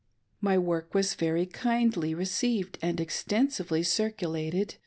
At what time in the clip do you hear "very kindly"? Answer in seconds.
1.13-2.15